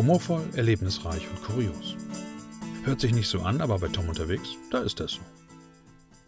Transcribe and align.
Humorvoll, 0.00 0.48
erlebnisreich 0.56 1.28
und 1.28 1.42
kurios. 1.42 1.94
Hört 2.84 3.02
sich 3.02 3.12
nicht 3.12 3.28
so 3.28 3.42
an, 3.42 3.60
aber 3.60 3.80
bei 3.80 3.88
Tom 3.88 4.08
unterwegs, 4.08 4.56
da 4.70 4.78
ist 4.78 4.98
das 4.98 5.12
so. 5.12 5.20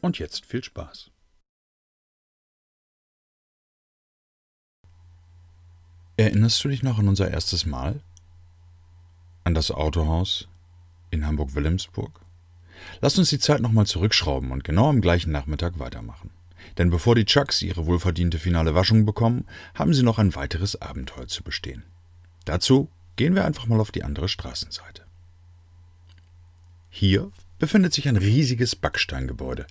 Und 0.03 0.19
jetzt 0.19 0.45
viel 0.45 0.63
Spaß. 0.63 1.11
Erinnerst 6.19 6.63
du 6.63 6.69
dich 6.69 6.83
noch 6.83 6.99
an 6.99 7.09
unser 7.09 7.31
erstes 7.31 7.65
Mal? 7.65 8.03
An 9.43 9.55
das 9.55 9.71
Autohaus 9.71 10.49
in 11.11 11.27
Hamburg-Wilhelmsburg? 11.27 12.21
Lass 13.01 13.17
uns 13.17 13.31
die 13.31 13.39
Zeit 13.39 13.63
nochmal 13.63 13.87
zurückschrauben 13.87 14.51
und 14.51 14.65
genau 14.65 14.91
am 14.91 15.01
gleichen 15.01 15.33
Nachmittag 15.33 15.79
weitermachen. 15.79 16.29
Denn 16.77 16.91
bevor 16.91 17.15
die 17.15 17.25
Chucks 17.25 17.63
ihre 17.63 17.87
wohlverdiente 17.87 18.39
finale 18.39 18.75
Waschung 18.75 19.07
bekommen, 19.07 19.47
haben 19.75 19.95
sie 19.95 20.03
noch 20.03 20.19
ein 20.19 20.35
weiteres 20.35 20.83
Abenteuer 20.83 21.27
zu 21.27 21.43
bestehen. 21.43 21.85
Dazu 22.45 22.91
gehen 23.23 23.37
wir 23.37 23.45
einfach 23.45 23.67
mal 23.67 23.79
auf 23.79 23.93
die 23.93 24.03
andere 24.03 24.29
Straßenseite. 24.29 25.05
Hier 26.91 27.31
befindet 27.61 27.95
sich 27.95 28.09
ein 28.09 28.17
riesiges 28.17 28.75
Backsteingebäude. 28.75 29.69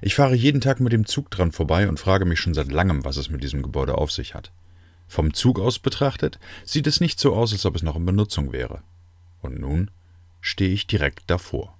Ich 0.00 0.14
fahre 0.14 0.34
jeden 0.34 0.62
Tag 0.62 0.80
mit 0.80 0.94
dem 0.94 1.04
Zug 1.04 1.30
dran 1.30 1.52
vorbei 1.52 1.86
und 1.86 2.00
frage 2.00 2.24
mich 2.24 2.40
schon 2.40 2.54
seit 2.54 2.72
langem, 2.72 3.04
was 3.04 3.18
es 3.18 3.28
mit 3.28 3.42
diesem 3.42 3.60
Gebäude 3.60 3.98
auf 3.98 4.10
sich 4.10 4.34
hat. 4.34 4.52
Vom 5.06 5.34
Zug 5.34 5.60
aus 5.60 5.78
betrachtet 5.78 6.38
sieht 6.64 6.86
es 6.86 6.98
nicht 6.98 7.20
so 7.20 7.34
aus, 7.34 7.52
als 7.52 7.66
ob 7.66 7.76
es 7.76 7.82
noch 7.82 7.96
in 7.96 8.06
Benutzung 8.06 8.52
wäre. 8.52 8.82
Und 9.42 9.60
nun 9.60 9.90
stehe 10.40 10.72
ich 10.72 10.86
direkt 10.86 11.24
davor. 11.26 11.76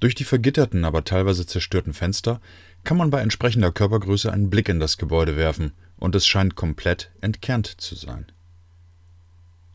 Durch 0.00 0.14
die 0.14 0.24
vergitterten, 0.24 0.86
aber 0.86 1.04
teilweise 1.04 1.46
zerstörten 1.46 1.92
Fenster 1.92 2.40
kann 2.82 2.96
man 2.96 3.10
bei 3.10 3.20
entsprechender 3.20 3.72
Körpergröße 3.72 4.32
einen 4.32 4.48
Blick 4.48 4.70
in 4.70 4.80
das 4.80 4.96
Gebäude 4.96 5.36
werfen, 5.36 5.72
und 6.02 6.16
es 6.16 6.26
scheint 6.26 6.56
komplett 6.56 7.12
entkernt 7.20 7.80
zu 7.80 7.94
sein. 7.94 8.26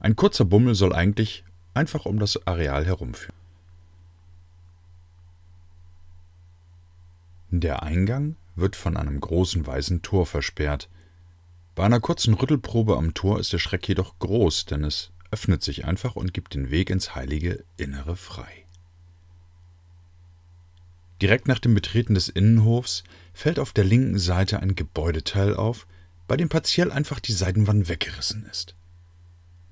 Ein 0.01 0.17
kurzer 0.17 0.43
Bummel 0.43 0.75
soll 0.75 0.91
eigentlich 0.91 1.45
einfach 1.73 2.05
um 2.05 2.19
das 2.19 2.45
Areal 2.45 2.85
herumführen. 2.85 3.33
Der 7.49 7.81
Eingang 7.81 8.35
wird 8.55 8.75
von 8.75 8.97
einem 8.97 9.21
großen 9.21 9.65
weißen 9.65 10.01
Tor 10.01 10.25
versperrt. 10.25 10.89
Bei 11.75 11.85
einer 11.85 12.01
kurzen 12.01 12.33
Rüttelprobe 12.33 12.97
am 12.97 13.13
Tor 13.13 13.39
ist 13.39 13.53
der 13.53 13.59
Schreck 13.59 13.87
jedoch 13.87 14.19
groß, 14.19 14.65
denn 14.65 14.83
es 14.83 15.11
öffnet 15.31 15.63
sich 15.63 15.85
einfach 15.85 16.17
und 16.17 16.33
gibt 16.33 16.55
den 16.55 16.69
Weg 16.71 16.89
ins 16.89 17.15
heilige 17.15 17.63
Innere 17.77 18.17
frei. 18.17 18.65
Direkt 21.21 21.47
nach 21.47 21.59
dem 21.59 21.73
Betreten 21.73 22.15
des 22.15 22.27
Innenhofs 22.27 23.05
fällt 23.33 23.59
auf 23.59 23.71
der 23.71 23.85
linken 23.85 24.19
Seite 24.19 24.59
ein 24.59 24.75
Gebäudeteil 24.75 25.55
auf, 25.55 25.87
bei 26.27 26.37
dem 26.37 26.49
partiell 26.49 26.91
einfach 26.91 27.19
die 27.19 27.33
Seitenwand 27.33 27.89
weggerissen 27.89 28.45
ist. 28.51 28.75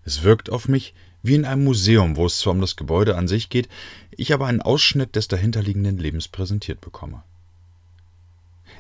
Es 0.04 0.24
wirkt 0.24 0.50
auf 0.50 0.68
mich 0.68 0.94
wie 1.24 1.36
in 1.36 1.46
einem 1.46 1.64
Museum, 1.64 2.16
wo 2.16 2.28
es 2.28 2.38
zwar 2.38 2.54
um 2.54 2.62
das 2.62 2.76
Gebäude 2.76 3.18
an 3.18 3.28
sich 3.28 3.50
geht, 3.50 3.68
ich 4.12 4.34
aber 4.34 4.46
einen 4.46 4.62
Ausschnitt 4.62 5.16
des 5.16 5.28
dahinterliegenden 5.28 5.98
Lebens 5.98 6.28
präsentiert 6.28 6.82
bekomme. 6.82 7.24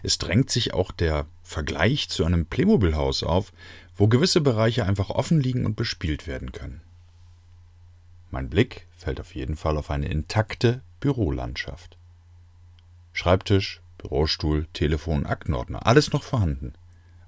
Es 0.03 0.19
drängt 0.19 0.51
sich 0.51 0.73
auch 0.73 0.91
der 0.91 1.25
Vergleich 1.41 2.09
zu 2.09 2.23
einem 2.23 2.45
Playmobil-Haus 2.45 3.23
auf, 3.23 3.51
wo 3.95 4.07
gewisse 4.07 4.41
Bereiche 4.41 4.85
einfach 4.85 5.09
offen 5.09 5.39
liegen 5.39 5.65
und 5.65 5.75
bespielt 5.75 6.27
werden 6.27 6.51
können. 6.51 6.81
Mein 8.29 8.49
Blick 8.49 8.85
fällt 8.95 9.19
auf 9.19 9.33
jeden 9.33 9.55
Fall 9.55 9.77
auf 9.77 9.89
eine 9.89 10.07
intakte 10.07 10.81
Bürolandschaft. 10.99 11.97
Schreibtisch, 13.13 13.81
Bürostuhl, 13.97 14.67
Telefon, 14.73 15.25
Aktenordner, 15.25 15.87
alles 15.87 16.11
noch 16.11 16.23
vorhanden. 16.23 16.73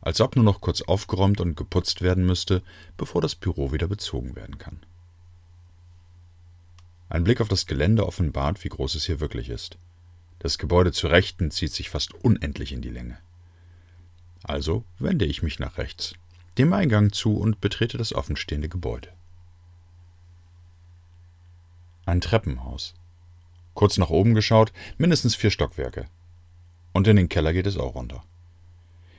Als 0.01 0.21
ob 0.21 0.35
nur 0.35 0.45
noch 0.45 0.61
kurz 0.61 0.81
aufgeräumt 0.81 1.41
und 1.41 1.55
geputzt 1.55 2.01
werden 2.01 2.25
müsste, 2.25 2.61
bevor 2.97 3.21
das 3.21 3.35
Büro 3.35 3.71
wieder 3.71 3.87
bezogen 3.87 4.35
werden 4.35 4.57
kann. 4.57 4.79
Ein 7.09 7.23
Blick 7.23 7.41
auf 7.41 7.47
das 7.47 7.65
Gelände 7.65 8.05
offenbart, 8.05 8.63
wie 8.63 8.69
groß 8.69 8.95
es 8.95 9.05
hier 9.05 9.19
wirklich 9.19 9.49
ist. 9.49 9.77
Das 10.39 10.57
Gebäude 10.57 10.91
zu 10.91 11.07
Rechten 11.07 11.52
zieht 11.52 11.73
sich 11.73 11.89
fast 11.89 12.13
unendlich 12.13 12.71
in 12.71 12.81
die 12.81 12.89
Länge. 12.89 13.17
Also 14.43 14.83
wende 14.99 15.25
ich 15.25 15.41
mich 15.41 15.59
nach 15.59 15.77
rechts, 15.77 16.13
dem 16.57 16.73
Eingang 16.73 17.11
zu 17.11 17.36
und 17.36 17.59
betrete 17.59 17.97
das 17.97 18.13
offenstehende 18.13 18.69
Gebäude. 18.69 19.09
Ein 22.05 22.21
Treppenhaus. 22.21 22.93
Kurz 23.73 23.97
nach 23.97 24.09
oben 24.09 24.33
geschaut, 24.33 24.71
mindestens 24.97 25.36
vier 25.36 25.52
Stockwerke. 25.52 26.05
Und 26.93 27.07
in 27.07 27.15
den 27.15 27.30
Keller 27.30 27.53
geht 27.53 27.67
es 27.67 27.77
auch 27.77 27.95
runter. 27.95 28.23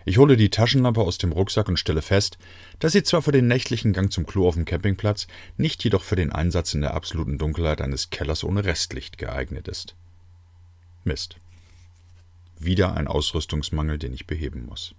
Ich 0.08 0.16
hole 0.16 0.38
die 0.38 0.48
Taschenlampe 0.48 1.02
aus 1.02 1.18
dem 1.18 1.32
Rucksack 1.32 1.68
und 1.68 1.78
stelle 1.78 2.00
fest, 2.00 2.38
dass 2.78 2.92
sie 2.92 3.02
zwar 3.02 3.20
für 3.20 3.30
den 3.30 3.46
nächtlichen 3.46 3.92
Gang 3.92 4.10
zum 4.10 4.24
Klo 4.24 4.48
auf 4.48 4.54
dem 4.54 4.64
Campingplatz, 4.64 5.26
nicht 5.58 5.84
jedoch 5.84 6.02
für 6.02 6.16
den 6.16 6.32
Einsatz 6.32 6.72
in 6.72 6.80
der 6.80 6.94
absoluten 6.94 7.36
Dunkelheit 7.36 7.82
eines 7.82 8.08
Kellers 8.08 8.42
ohne 8.42 8.64
Restlicht 8.64 9.18
geeignet 9.18 9.68
ist. 9.68 9.96
Mist. 11.04 11.36
Wieder 12.58 12.96
ein 12.96 13.06
Ausrüstungsmangel, 13.06 13.98
den 13.98 14.14
ich 14.14 14.26
beheben 14.26 14.64
muss. 14.64 14.94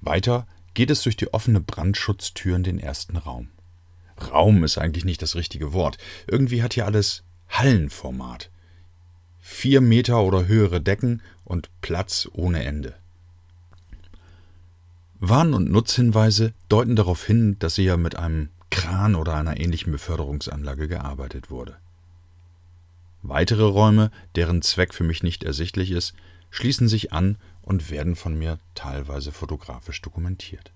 Weiter 0.00 0.48
geht 0.74 0.90
es 0.90 1.02
durch 1.02 1.16
die 1.16 1.32
offene 1.32 1.60
Brandschutztür 1.60 2.56
in 2.56 2.64
den 2.64 2.80
ersten 2.80 3.16
Raum. 3.16 3.50
Raum 4.20 4.64
ist 4.64 4.76
eigentlich 4.76 5.04
nicht 5.04 5.22
das 5.22 5.36
richtige 5.36 5.72
Wort. 5.72 5.98
Irgendwie 6.26 6.64
hat 6.64 6.74
hier 6.74 6.86
alles 6.86 7.22
Hallenformat. 7.48 8.50
Vier 9.44 9.80
Meter 9.80 10.22
oder 10.22 10.46
höhere 10.46 10.80
Decken 10.80 11.20
und 11.44 11.68
Platz 11.82 12.28
ohne 12.32 12.64
Ende. 12.64 12.94
Warn- 15.18 15.52
und 15.52 15.70
Nutzhinweise 15.70 16.52
deuten 16.68 16.96
darauf 16.96 17.26
hin, 17.26 17.56
dass 17.58 17.74
hier 17.74 17.96
mit 17.96 18.16
einem 18.16 18.50
Kran 18.70 19.16
oder 19.16 19.34
einer 19.34 19.58
ähnlichen 19.58 19.92
Beförderungsanlage 19.92 20.88
gearbeitet 20.88 21.50
wurde. 21.50 21.76
Weitere 23.22 23.64
Räume, 23.64 24.10
deren 24.36 24.62
Zweck 24.62 24.94
für 24.94 25.04
mich 25.04 25.22
nicht 25.22 25.42
ersichtlich 25.42 25.90
ist, 25.90 26.14
schließen 26.50 26.88
sich 26.88 27.12
an 27.12 27.36
und 27.62 27.90
werden 27.90 28.14
von 28.16 28.38
mir 28.38 28.58
teilweise 28.74 29.32
fotografisch 29.32 30.00
dokumentiert. 30.02 30.72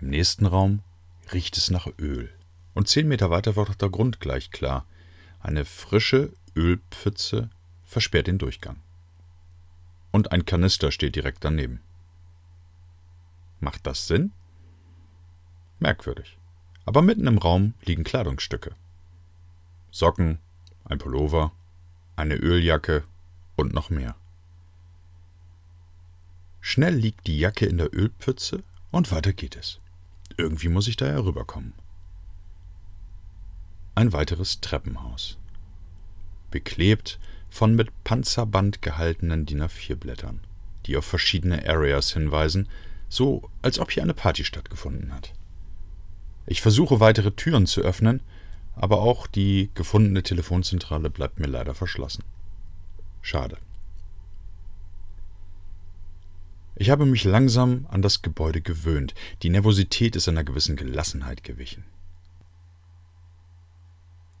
Im 0.00 0.10
nächsten 0.10 0.44
Raum 0.46 0.80
riecht 1.32 1.56
es 1.56 1.70
nach 1.70 1.86
Öl. 1.98 2.30
Und 2.74 2.88
zehn 2.88 3.08
Meter 3.08 3.30
weiter 3.30 3.56
wird 3.56 3.70
auch 3.70 3.74
der 3.74 3.90
Grund 3.90 4.20
gleich 4.20 4.50
klar. 4.50 4.86
Eine 5.42 5.64
frische 5.64 6.32
Ölpfütze 6.54 7.50
versperrt 7.82 8.28
den 8.28 8.38
Durchgang. 8.38 8.76
Und 10.12 10.30
ein 10.30 10.46
Kanister 10.46 10.92
steht 10.92 11.16
direkt 11.16 11.44
daneben. 11.44 11.80
Macht 13.58 13.86
das 13.86 14.06
Sinn? 14.06 14.32
Merkwürdig. 15.80 16.38
Aber 16.84 17.02
mitten 17.02 17.26
im 17.26 17.38
Raum 17.38 17.74
liegen 17.84 18.04
Kleidungsstücke. 18.04 18.74
Socken, 19.90 20.38
ein 20.84 20.98
Pullover, 20.98 21.52
eine 22.14 22.36
Öljacke 22.36 23.04
und 23.56 23.72
noch 23.72 23.90
mehr. 23.90 24.14
Schnell 26.60 26.94
liegt 26.94 27.26
die 27.26 27.38
Jacke 27.38 27.66
in 27.66 27.78
der 27.78 27.92
Ölpfütze 27.92 28.62
und 28.92 29.10
weiter 29.10 29.32
geht 29.32 29.56
es. 29.56 29.80
Irgendwie 30.36 30.68
muss 30.68 30.86
ich 30.86 30.96
da 30.96 31.06
herüberkommen. 31.06 31.74
Ein 33.94 34.14
weiteres 34.14 34.60
Treppenhaus. 34.60 35.36
Beklebt 36.50 37.18
von 37.50 37.74
mit 37.74 37.90
Panzerband 38.04 38.80
gehaltenen 38.80 39.44
DIN 39.44 39.62
A4-Blättern, 39.62 40.40
die 40.86 40.96
auf 40.96 41.04
verschiedene 41.04 41.68
Areas 41.68 42.14
hinweisen, 42.14 42.68
so 43.10 43.50
als 43.60 43.78
ob 43.78 43.90
hier 43.90 44.02
eine 44.02 44.14
Party 44.14 44.44
stattgefunden 44.44 45.12
hat. 45.14 45.34
Ich 46.46 46.62
versuche 46.62 47.00
weitere 47.00 47.32
Türen 47.32 47.66
zu 47.66 47.82
öffnen, 47.82 48.22
aber 48.74 49.02
auch 49.02 49.26
die 49.26 49.68
gefundene 49.74 50.22
Telefonzentrale 50.22 51.10
bleibt 51.10 51.38
mir 51.38 51.46
leider 51.46 51.74
verschlossen. 51.74 52.24
Schade. 53.20 53.58
Ich 56.76 56.88
habe 56.88 57.04
mich 57.04 57.24
langsam 57.24 57.86
an 57.90 58.00
das 58.00 58.22
Gebäude 58.22 58.62
gewöhnt. 58.62 59.14
Die 59.42 59.50
Nervosität 59.50 60.16
ist 60.16 60.28
einer 60.28 60.44
gewissen 60.44 60.76
Gelassenheit 60.76 61.44
gewichen. 61.44 61.84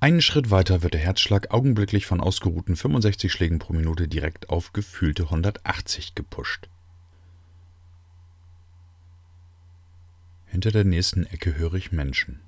Einen 0.02 0.20
Schritt 0.20 0.50
weiter 0.50 0.82
wird 0.82 0.94
der 0.94 1.00
Herzschlag 1.00 1.52
augenblicklich 1.52 2.06
von 2.06 2.20
ausgeruhten 2.20 2.74
65 2.74 3.30
Schlägen 3.30 3.60
pro 3.60 3.72
Minute 3.72 4.08
direkt 4.08 4.50
auf 4.50 4.72
gefühlte 4.72 5.22
180 5.22 6.16
gepusht. 6.16 6.68
Hinter 10.46 10.72
der 10.72 10.82
nächsten 10.82 11.24
Ecke 11.26 11.54
höre 11.54 11.74
ich 11.74 11.92
Menschen. 11.92 12.40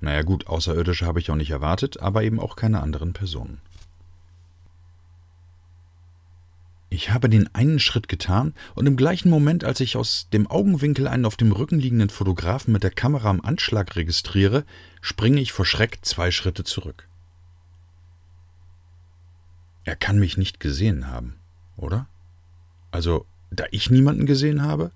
Naja 0.00 0.22
gut, 0.22 0.48
Außerirdische 0.48 1.06
habe 1.06 1.20
ich 1.20 1.30
auch 1.30 1.36
nicht 1.36 1.50
erwartet, 1.50 2.00
aber 2.00 2.24
eben 2.24 2.40
auch 2.40 2.56
keine 2.56 2.82
anderen 2.82 3.12
Personen. 3.12 3.60
Ich 6.98 7.10
habe 7.12 7.28
den 7.28 7.46
einen 7.54 7.78
Schritt 7.78 8.08
getan 8.08 8.54
und 8.74 8.86
im 8.86 8.96
gleichen 8.96 9.30
Moment, 9.30 9.62
als 9.62 9.78
ich 9.78 9.96
aus 9.96 10.28
dem 10.32 10.48
Augenwinkel 10.48 11.06
einen 11.06 11.26
auf 11.26 11.36
dem 11.36 11.52
Rücken 11.52 11.78
liegenden 11.78 12.10
Fotografen 12.10 12.72
mit 12.72 12.82
der 12.82 12.90
Kamera 12.90 13.30
am 13.30 13.40
Anschlag 13.40 13.94
registriere, 13.94 14.64
springe 15.00 15.40
ich 15.40 15.52
vor 15.52 15.64
Schreck 15.64 16.00
zwei 16.02 16.32
Schritte 16.32 16.64
zurück. 16.64 17.06
Er 19.84 19.94
kann 19.94 20.18
mich 20.18 20.36
nicht 20.38 20.58
gesehen 20.58 21.06
haben, 21.06 21.36
oder? 21.76 22.08
Also, 22.90 23.26
da 23.52 23.66
ich 23.70 23.90
niemanden 23.90 24.26
gesehen 24.26 24.62
habe, 24.62 24.90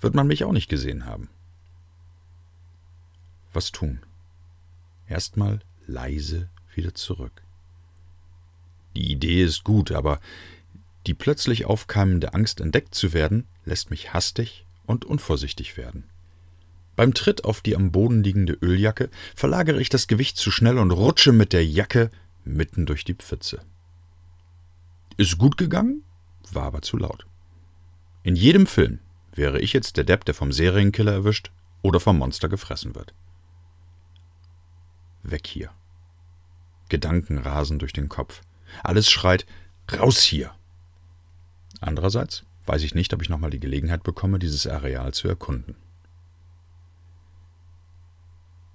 wird 0.00 0.16
man 0.16 0.26
mich 0.26 0.42
auch 0.42 0.50
nicht 0.50 0.68
gesehen 0.68 1.06
haben. 1.06 1.28
Was 3.52 3.70
tun? 3.70 4.00
Erstmal 5.06 5.60
leise 5.86 6.48
wieder 6.74 6.94
zurück. 6.94 7.44
Die 8.96 9.12
Idee 9.12 9.44
ist 9.44 9.62
gut, 9.62 9.92
aber 9.92 10.20
die 11.06 11.14
plötzlich 11.14 11.64
aufkeimende 11.64 12.34
Angst, 12.34 12.60
entdeckt 12.60 12.94
zu 12.94 13.12
werden, 13.12 13.46
lässt 13.64 13.90
mich 13.90 14.12
hastig 14.12 14.66
und 14.86 15.04
unvorsichtig 15.04 15.76
werden. 15.76 16.04
Beim 16.96 17.14
Tritt 17.14 17.44
auf 17.44 17.60
die 17.60 17.76
am 17.76 17.92
Boden 17.92 18.22
liegende 18.22 18.54
Öljacke 18.54 19.10
verlagere 19.34 19.80
ich 19.80 19.90
das 19.90 20.06
Gewicht 20.06 20.36
zu 20.36 20.50
schnell 20.50 20.78
und 20.78 20.90
rutsche 20.90 21.32
mit 21.32 21.52
der 21.52 21.64
Jacke 21.64 22.10
mitten 22.44 22.86
durch 22.86 23.04
die 23.04 23.14
Pfütze. 23.14 23.60
Ist 25.18 25.38
gut 25.38 25.56
gegangen, 25.56 26.02
war 26.52 26.64
aber 26.64 26.82
zu 26.82 26.96
laut. 26.96 27.26
In 28.22 28.34
jedem 28.34 28.66
Film 28.66 29.00
wäre 29.32 29.60
ich 29.60 29.72
jetzt 29.72 29.96
der 29.96 30.04
Depp, 30.04 30.24
der 30.24 30.34
vom 30.34 30.52
Serienkiller 30.52 31.12
erwischt 31.12 31.50
oder 31.82 32.00
vom 32.00 32.18
Monster 32.18 32.48
gefressen 32.48 32.94
wird. 32.94 33.14
Weg 35.22 35.46
hier. 35.46 35.70
Gedanken 36.88 37.38
rasen 37.38 37.78
durch 37.78 37.92
den 37.92 38.08
Kopf. 38.08 38.42
Alles 38.82 39.10
schreit 39.10 39.46
raus 39.92 40.22
hier. 40.22 40.54
Andererseits 41.80 42.44
weiß 42.66 42.82
ich 42.82 42.94
nicht, 42.94 43.12
ob 43.14 43.22
ich 43.22 43.28
nochmal 43.28 43.50
die 43.50 43.60
Gelegenheit 43.60 44.02
bekomme, 44.02 44.38
dieses 44.38 44.66
Areal 44.66 45.14
zu 45.14 45.28
erkunden. 45.28 45.76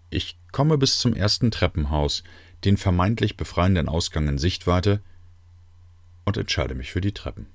Ich 0.09 0.37
komme 0.51 0.77
bis 0.77 0.99
zum 0.99 1.13
ersten 1.13 1.51
Treppenhaus, 1.51 2.23
den 2.63 2.77
vermeintlich 2.77 3.37
befreienden 3.37 3.87
Ausgang 3.87 4.27
in 4.27 4.37
Sichtweite, 4.37 5.01
und 6.25 6.37
entscheide 6.37 6.75
mich 6.75 6.91
für 6.91 7.01
die 7.01 7.13
Treppen. 7.13 7.47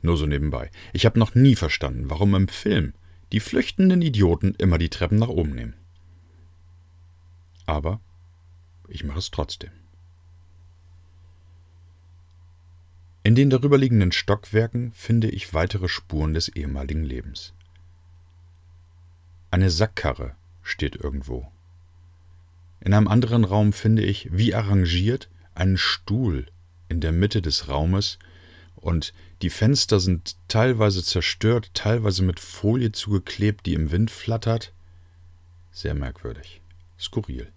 Nur 0.00 0.16
so 0.16 0.26
nebenbei. 0.26 0.70
Ich 0.92 1.04
habe 1.04 1.18
noch 1.18 1.34
nie 1.34 1.56
verstanden, 1.56 2.08
warum 2.08 2.34
im 2.34 2.48
Film 2.48 2.94
die 3.32 3.40
flüchtenden 3.40 4.00
Idioten 4.00 4.54
immer 4.54 4.78
die 4.78 4.88
Treppen 4.88 5.18
nach 5.18 5.28
oben 5.28 5.54
nehmen. 5.54 5.74
Aber 7.66 8.00
ich 8.88 9.04
mache 9.04 9.18
es 9.18 9.30
trotzdem. 9.30 9.70
In 13.28 13.34
den 13.34 13.50
darüberliegenden 13.50 14.10
Stockwerken 14.10 14.90
finde 14.94 15.28
ich 15.28 15.52
weitere 15.52 15.86
Spuren 15.86 16.32
des 16.32 16.48
ehemaligen 16.48 17.04
Lebens. 17.04 17.52
Eine 19.50 19.68
Sackkarre 19.68 20.34
steht 20.62 20.96
irgendwo. 20.96 21.46
In 22.80 22.94
einem 22.94 23.06
anderen 23.06 23.44
Raum 23.44 23.74
finde 23.74 24.02
ich, 24.02 24.30
wie 24.32 24.54
arrangiert, 24.54 25.28
einen 25.54 25.76
Stuhl 25.76 26.46
in 26.88 27.02
der 27.02 27.12
Mitte 27.12 27.42
des 27.42 27.68
Raumes 27.68 28.18
und 28.76 29.12
die 29.42 29.50
Fenster 29.50 30.00
sind 30.00 30.38
teilweise 30.48 31.04
zerstört, 31.04 31.72
teilweise 31.74 32.22
mit 32.22 32.40
Folie 32.40 32.92
zugeklebt, 32.92 33.66
die 33.66 33.74
im 33.74 33.90
Wind 33.90 34.10
flattert. 34.10 34.72
Sehr 35.70 35.92
merkwürdig, 35.92 36.62
skurril. 36.98 37.52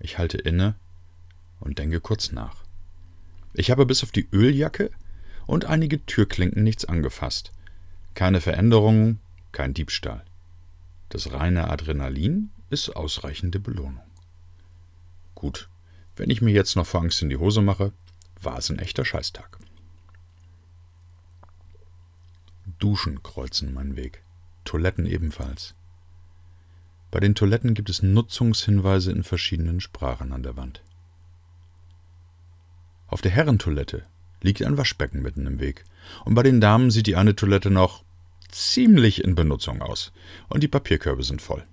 Ich 0.00 0.16
halte 0.16 0.38
inne 0.38 0.74
und 1.60 1.78
denke 1.78 2.00
kurz 2.00 2.32
nach. 2.32 2.66
Ich 3.58 3.72
habe 3.72 3.86
bis 3.86 4.04
auf 4.04 4.12
die 4.12 4.28
Öljacke 4.32 4.92
und 5.48 5.64
einige 5.64 6.06
Türklinken 6.06 6.62
nichts 6.62 6.84
angefasst. 6.84 7.50
Keine 8.14 8.40
Veränderungen, 8.40 9.18
kein 9.50 9.74
Diebstahl. 9.74 10.22
Das 11.08 11.32
reine 11.32 11.68
Adrenalin 11.68 12.50
ist 12.70 12.90
ausreichende 12.90 13.58
Belohnung. 13.58 14.06
Gut, 15.34 15.68
wenn 16.14 16.30
ich 16.30 16.40
mir 16.40 16.52
jetzt 16.52 16.76
noch 16.76 16.86
vor 16.86 17.00
Angst 17.00 17.20
in 17.20 17.30
die 17.30 17.36
Hose 17.36 17.60
mache, 17.60 17.92
war 18.40 18.58
es 18.58 18.70
ein 18.70 18.78
echter 18.78 19.04
Scheißtag. 19.04 19.58
Duschen 22.78 23.24
kreuzen 23.24 23.74
meinen 23.74 23.96
Weg, 23.96 24.22
Toiletten 24.64 25.04
ebenfalls. 25.04 25.74
Bei 27.10 27.18
den 27.18 27.34
Toiletten 27.34 27.74
gibt 27.74 27.90
es 27.90 28.04
Nutzungshinweise 28.04 29.10
in 29.10 29.24
verschiedenen 29.24 29.80
Sprachen 29.80 30.32
an 30.32 30.44
der 30.44 30.56
Wand. 30.56 30.80
Auf 33.08 33.22
der 33.22 33.30
Herrentoilette 33.30 34.04
liegt 34.42 34.62
ein 34.62 34.76
Waschbecken 34.76 35.22
mitten 35.22 35.46
im 35.46 35.58
Weg, 35.58 35.84
und 36.24 36.34
bei 36.34 36.42
den 36.42 36.60
Damen 36.60 36.90
sieht 36.90 37.06
die 37.06 37.16
eine 37.16 37.34
Toilette 37.34 37.70
noch 37.70 38.04
ziemlich 38.50 39.24
in 39.24 39.34
Benutzung 39.34 39.82
aus, 39.82 40.12
und 40.48 40.62
die 40.62 40.68
Papierkörbe 40.68 41.22
sind 41.22 41.42
voll. 41.42 41.64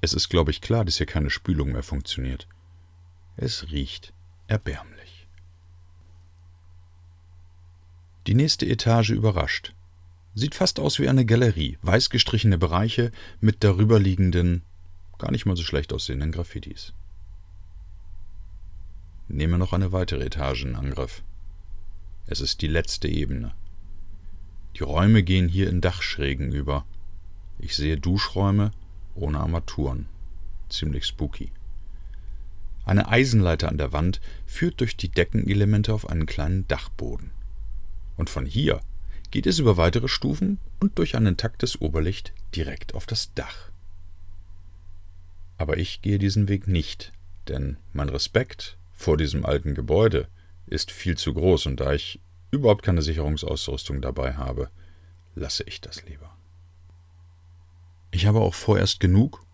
Es 0.00 0.14
ist, 0.14 0.30
glaube 0.30 0.50
ich, 0.50 0.60
klar, 0.60 0.84
dass 0.84 0.96
hier 0.96 1.06
keine 1.06 1.30
Spülung 1.30 1.72
mehr 1.72 1.82
funktioniert. 1.82 2.48
Es 3.36 3.70
riecht 3.70 4.12
erbärmlich. 4.48 5.28
Die 8.26 8.34
nächste 8.34 8.66
Etage 8.66 9.10
überrascht. 9.10 9.74
Sieht 10.34 10.54
fast 10.54 10.80
aus 10.80 10.98
wie 10.98 11.08
eine 11.08 11.26
Galerie, 11.26 11.78
weiß 11.82 12.08
gestrichene 12.08 12.56
Bereiche 12.56 13.12
mit 13.40 13.62
darüberliegenden, 13.62 14.62
gar 15.18 15.30
nicht 15.30 15.44
mal 15.44 15.56
so 15.56 15.62
schlecht 15.62 15.92
aussehenden 15.92 16.32
Graffitis 16.32 16.94
nehme 19.28 19.58
noch 19.58 19.72
eine 19.72 19.92
weitere 19.92 20.24
Etage 20.24 20.64
in 20.64 20.76
Angriff. 20.76 21.22
Es 22.26 22.40
ist 22.40 22.62
die 22.62 22.68
letzte 22.68 23.08
Ebene. 23.08 23.54
Die 24.76 24.84
Räume 24.84 25.22
gehen 25.22 25.48
hier 25.48 25.68
in 25.68 25.80
Dachschrägen 25.80 26.52
über. 26.52 26.84
Ich 27.58 27.76
sehe 27.76 27.96
Duschräume 27.96 28.70
ohne 29.14 29.40
Armaturen. 29.40 30.06
Ziemlich 30.68 31.06
spooky. 31.06 31.52
Eine 32.84 33.08
Eisenleiter 33.08 33.68
an 33.68 33.78
der 33.78 33.92
Wand 33.92 34.20
führt 34.46 34.80
durch 34.80 34.96
die 34.96 35.08
Deckenelemente 35.08 35.92
auf 35.94 36.08
einen 36.08 36.26
kleinen 36.26 36.66
Dachboden. 36.68 37.30
Und 38.16 38.30
von 38.30 38.46
hier 38.46 38.80
geht 39.30 39.46
es 39.46 39.58
über 39.58 39.76
weitere 39.76 40.08
Stufen 40.08 40.58
und 40.80 40.98
durch 40.98 41.16
ein 41.16 41.26
intaktes 41.26 41.80
Oberlicht 41.80 42.32
direkt 42.54 42.94
auf 42.94 43.06
das 43.06 43.32
Dach. 43.34 43.70
Aber 45.58 45.76
ich 45.76 46.02
gehe 46.02 46.18
diesen 46.18 46.48
Weg 46.48 46.66
nicht, 46.66 47.12
denn 47.48 47.76
mein 47.92 48.08
Respekt 48.08 48.76
vor 49.02 49.16
diesem 49.16 49.44
alten 49.44 49.74
Gebäude 49.74 50.28
ist 50.66 50.92
viel 50.92 51.18
zu 51.18 51.34
groß 51.34 51.66
und 51.66 51.80
da 51.80 51.92
ich 51.92 52.20
überhaupt 52.52 52.84
keine 52.84 53.02
Sicherungsausrüstung 53.02 54.00
dabei 54.00 54.34
habe, 54.34 54.70
lasse 55.34 55.64
ich 55.64 55.80
das 55.80 56.04
lieber. 56.04 56.36
Ich 58.12 58.26
habe 58.26 58.40
auch 58.40 58.54
vorerst 58.54 59.00
genug, 59.00 59.44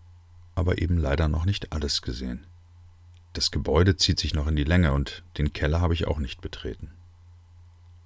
aber 0.53 0.81
eben 0.81 0.97
leider 0.97 1.27
noch 1.27 1.45
nicht 1.45 1.73
alles 1.73 2.03
gesehen. 2.03 2.45
Das 3.33 3.49
Gebäude 3.49 3.95
zieht 3.95 4.19
sich 4.19 4.35
noch 4.35 4.47
in 4.47 4.55
die 4.55 4.63
Länge 4.63 4.93
und 4.93 5.23
den 5.37 5.51
Keller 5.51 5.81
habe 5.81 5.95
ich 5.95 6.05
auch 6.05 6.19
nicht 6.19 6.41
betreten. 6.41 6.91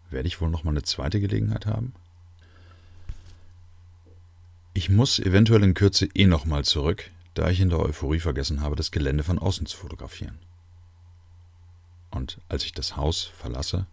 Werde 0.10 0.28
ich 0.28 0.40
wohl 0.40 0.50
noch 0.50 0.64
mal 0.64 0.72
eine 0.72 0.84
zweite 0.84 1.20
Gelegenheit 1.20 1.66
haben? 1.66 1.94
Ich 4.74 4.90
muss 4.90 5.20
eventuell 5.20 5.64
in 5.64 5.74
Kürze 5.74 6.08
eh 6.14 6.26
noch 6.26 6.46
mal 6.46 6.64
zurück, 6.64 7.10
da 7.34 7.50
ich 7.50 7.60
in 7.60 7.70
der 7.70 7.80
Euphorie 7.80 8.20
vergessen 8.20 8.62
habe, 8.62 8.76
das 8.76 8.92
Gelände 8.92 9.24
von 9.24 9.40
außen 9.40 9.66
zu 9.66 9.78
fotografieren. 9.78 10.40
Und 12.14 12.40
als 12.48 12.64
ich 12.64 12.74
das 12.74 12.96
Haus 12.96 13.24
verlasse, 13.24 13.88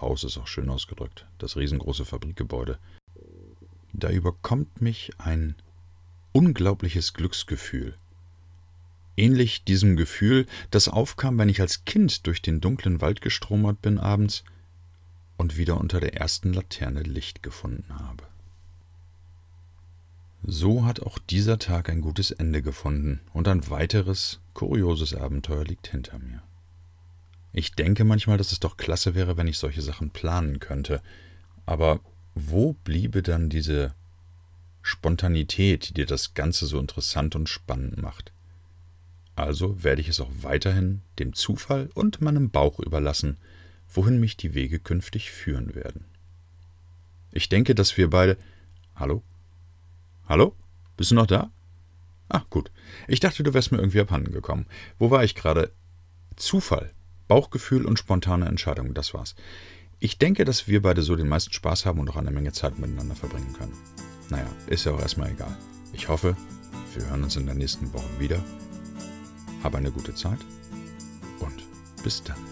Haus 0.00 0.24
ist 0.24 0.38
auch 0.38 0.46
schön 0.46 0.70
ausgedrückt, 0.70 1.26
das 1.38 1.56
riesengroße 1.56 2.06
Fabrikgebäude, 2.06 2.78
da 3.92 4.08
überkommt 4.08 4.80
mich 4.80 5.10
ein 5.18 5.54
unglaubliches 6.32 7.12
Glücksgefühl. 7.12 7.94
Ähnlich 9.16 9.64
diesem 9.64 9.96
Gefühl, 9.96 10.46
das 10.70 10.88
aufkam, 10.88 11.36
wenn 11.36 11.50
ich 11.50 11.60
als 11.60 11.84
Kind 11.84 12.26
durch 12.26 12.40
den 12.40 12.62
dunklen 12.62 13.02
Wald 13.02 13.20
gestromert 13.20 13.82
bin 13.82 13.98
abends 13.98 14.44
und 15.36 15.58
wieder 15.58 15.78
unter 15.78 16.00
der 16.00 16.14
ersten 16.14 16.54
Laterne 16.54 17.02
Licht 17.02 17.42
gefunden 17.42 17.98
habe. 17.98 18.24
So 20.42 20.86
hat 20.86 21.00
auch 21.00 21.18
dieser 21.18 21.58
Tag 21.58 21.90
ein 21.90 22.00
gutes 22.00 22.30
Ende 22.30 22.62
gefunden 22.62 23.20
und 23.34 23.48
ein 23.48 23.68
weiteres, 23.68 24.40
kurioses 24.54 25.14
Abenteuer 25.14 25.64
liegt 25.64 25.88
hinter 25.88 26.18
mir. 26.18 26.42
Ich 27.52 27.72
denke 27.72 28.04
manchmal, 28.04 28.38
dass 28.38 28.52
es 28.52 28.60
doch 28.60 28.76
klasse 28.76 29.14
wäre, 29.14 29.36
wenn 29.36 29.48
ich 29.48 29.58
solche 29.58 29.82
Sachen 29.82 30.10
planen 30.10 30.60
könnte. 30.60 31.02
Aber 31.66 32.00
wo 32.34 32.74
bliebe 32.74 33.22
dann 33.22 33.50
diese 33.50 33.94
Spontanität, 34.82 35.88
die 35.88 35.94
dir 35.94 36.06
das 36.06 36.34
Ganze 36.34 36.66
so 36.66 36.78
interessant 36.78 37.34
und 37.34 37.48
spannend 37.48 38.00
macht? 38.00 38.32
Also 39.34 39.82
werde 39.82 40.00
ich 40.00 40.08
es 40.08 40.20
auch 40.20 40.30
weiterhin 40.42 41.02
dem 41.18 41.32
Zufall 41.32 41.90
und 41.94 42.20
meinem 42.20 42.50
Bauch 42.50 42.78
überlassen, 42.78 43.38
wohin 43.88 44.20
mich 44.20 44.36
die 44.36 44.54
Wege 44.54 44.78
künftig 44.78 45.30
führen 45.30 45.74
werden. 45.74 46.04
Ich 47.32 47.48
denke, 47.48 47.74
dass 47.74 47.96
wir 47.96 48.10
beide. 48.10 48.36
Hallo? 48.94 49.22
Hallo? 50.28 50.54
Bist 50.96 51.10
du 51.10 51.14
noch 51.14 51.26
da? 51.26 51.50
Ah, 52.28 52.44
gut. 52.50 52.70
Ich 53.08 53.18
dachte, 53.18 53.42
du 53.42 53.54
wärst 53.54 53.72
mir 53.72 53.78
irgendwie 53.78 54.00
abhanden 54.00 54.32
gekommen. 54.32 54.66
Wo 54.98 55.10
war 55.10 55.24
ich 55.24 55.34
gerade? 55.34 55.72
Zufall. 56.36 56.92
Bauchgefühl 57.30 57.86
und 57.86 57.96
spontane 57.96 58.46
Entscheidung, 58.46 58.92
das 58.92 59.14
war's. 59.14 59.36
Ich 60.00 60.18
denke, 60.18 60.44
dass 60.44 60.66
wir 60.66 60.82
beide 60.82 61.02
so 61.02 61.14
den 61.14 61.28
meisten 61.28 61.52
Spaß 61.52 61.86
haben 61.86 62.00
und 62.00 62.10
auch 62.10 62.16
eine 62.16 62.32
Menge 62.32 62.50
Zeit 62.50 62.80
miteinander 62.80 63.14
verbringen 63.14 63.52
können. 63.56 63.72
Naja, 64.30 64.48
ist 64.66 64.84
ja 64.84 64.92
auch 64.92 65.00
erstmal 65.00 65.30
egal. 65.30 65.56
Ich 65.92 66.08
hoffe, 66.08 66.36
wir 66.92 67.06
hören 67.08 67.22
uns 67.22 67.36
in 67.36 67.46
der 67.46 67.54
nächsten 67.54 67.92
Woche 67.92 68.18
wieder. 68.18 68.42
Hab 69.62 69.76
eine 69.76 69.92
gute 69.92 70.12
Zeit 70.12 70.40
und 71.38 71.62
bis 72.02 72.20
dann. 72.24 72.49